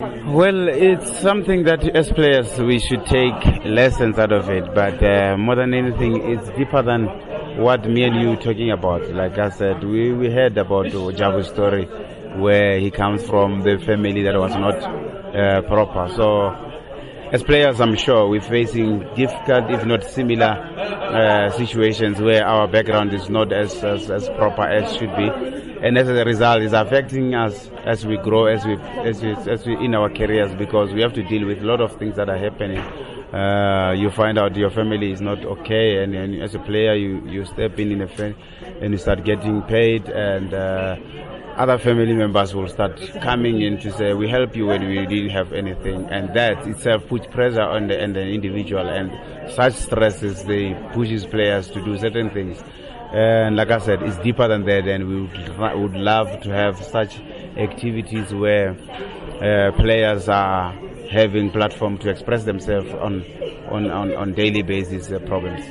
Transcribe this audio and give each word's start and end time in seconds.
Well, 0.00 0.68
it's 0.68 1.20
something 1.20 1.62
that 1.64 1.84
as 1.94 2.10
players 2.10 2.58
we 2.58 2.80
should 2.80 3.06
take 3.06 3.64
lessons 3.64 4.18
out 4.18 4.32
of 4.32 4.50
it, 4.50 4.74
but 4.74 5.00
uh, 5.00 5.36
more 5.36 5.54
than 5.54 5.72
anything, 5.72 6.32
it's 6.32 6.48
deeper 6.58 6.82
than 6.82 7.04
what 7.62 7.88
me 7.88 8.02
and 8.02 8.16
you 8.16 8.34
talking 8.34 8.72
about. 8.72 9.08
Like 9.10 9.38
I 9.38 9.50
said, 9.50 9.84
we, 9.84 10.12
we 10.12 10.30
heard 10.32 10.58
about 10.58 10.86
Jabu's 10.86 11.46
story 11.46 11.84
where 12.40 12.80
he 12.80 12.90
comes 12.90 13.24
from 13.24 13.60
the 13.62 13.78
family 13.78 14.22
that 14.22 14.36
was 14.36 14.56
not 14.56 14.74
uh, 14.82 15.62
proper. 15.62 16.12
So, 16.12 16.73
as 17.32 17.42
players, 17.42 17.80
I'm 17.80 17.96
sure 17.96 18.28
we're 18.28 18.40
facing 18.40 19.00
difficult, 19.14 19.70
if 19.70 19.84
not 19.84 20.04
similar, 20.04 20.46
uh, 20.46 21.50
situations 21.50 22.20
where 22.20 22.46
our 22.46 22.68
background 22.68 23.12
is 23.12 23.28
not 23.28 23.52
as, 23.52 23.82
as, 23.82 24.10
as 24.10 24.28
proper 24.30 24.62
as 24.62 24.96
should 24.96 25.14
be, 25.16 25.28
and 25.82 25.98
as 25.98 26.08
a 26.08 26.24
result, 26.24 26.62
it's 26.62 26.72
affecting 26.72 27.34
us 27.34 27.70
as 27.84 28.06
we 28.06 28.16
grow, 28.16 28.46
as 28.46 28.64
we, 28.64 28.74
as 28.76 29.22
we, 29.22 29.32
as 29.32 29.66
we 29.66 29.74
in 29.84 29.94
our 29.94 30.08
careers, 30.10 30.54
because 30.54 30.92
we 30.92 31.02
have 31.02 31.12
to 31.14 31.22
deal 31.24 31.46
with 31.46 31.58
a 31.58 31.66
lot 31.66 31.80
of 31.80 31.96
things 31.98 32.16
that 32.16 32.28
are 32.28 32.38
happening. 32.38 32.78
Uh, 33.34 33.92
you 33.92 34.10
find 34.10 34.38
out 34.38 34.54
your 34.54 34.70
family 34.70 35.10
is 35.10 35.20
not 35.20 35.44
okay, 35.44 36.02
and, 36.02 36.14
and 36.14 36.40
as 36.40 36.54
a 36.54 36.58
player, 36.60 36.94
you, 36.94 37.20
you 37.28 37.44
step 37.44 37.78
in 37.80 37.90
in 37.90 38.02
a 38.02 38.34
and 38.80 38.92
you 38.92 38.98
start 38.98 39.24
getting 39.24 39.60
paid, 39.62 40.08
and 40.08 40.54
uh, 40.54 40.96
other 41.56 41.78
family 41.78 42.12
members 42.12 42.54
will 42.54 42.68
start 42.68 43.00
coming 43.22 43.62
in 43.62 43.78
to 43.78 43.92
say, 43.92 44.12
we 44.12 44.28
help 44.28 44.56
you 44.56 44.66
when 44.66 44.86
we 44.86 45.06
didn't 45.06 45.30
have 45.30 45.52
anything. 45.52 46.08
And 46.10 46.34
that 46.34 46.66
itself 46.66 47.06
puts 47.06 47.26
pressure 47.26 47.62
on 47.62 47.88
the, 47.88 48.02
on 48.02 48.12
the 48.12 48.22
individual 48.22 48.88
and 48.88 49.52
such 49.52 49.74
stresses, 49.74 50.44
they 50.44 50.74
pushes 50.92 51.24
players 51.26 51.68
to 51.70 51.84
do 51.84 51.96
certain 51.98 52.30
things. 52.30 52.62
And 53.12 53.54
like 53.56 53.70
I 53.70 53.78
said, 53.78 54.02
it's 54.02 54.18
deeper 54.18 54.48
than 54.48 54.64
that 54.64 54.88
and 54.88 55.06
we 55.06 55.20
would, 55.22 55.58
would 55.58 55.94
love 55.94 56.40
to 56.42 56.50
have 56.50 56.82
such 56.84 57.20
activities 57.56 58.34
where 58.34 58.70
uh, 59.40 59.70
players 59.76 60.28
are 60.28 60.72
having 61.10 61.50
platform 61.50 61.98
to 61.98 62.10
express 62.10 62.44
themselves 62.44 62.92
on, 62.94 63.24
on, 63.70 63.90
on, 63.90 64.16
on 64.16 64.32
daily 64.32 64.62
basis 64.62 65.12
uh, 65.12 65.20
problems. 65.20 65.64